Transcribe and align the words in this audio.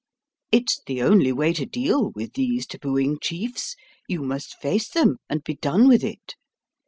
It's 0.51 0.81
the 0.87 1.03
only 1.03 1.31
way 1.31 1.53
to 1.53 1.63
deal 1.63 2.09
with 2.09 2.33
these 2.33 2.65
tabooing 2.65 3.19
chiefs. 3.21 3.75
You 4.07 4.23
must 4.23 4.57
face 4.59 4.89
them 4.89 5.17
and 5.29 5.43
be 5.43 5.53
done 5.57 5.87
with 5.87 6.03
it. 6.03 6.33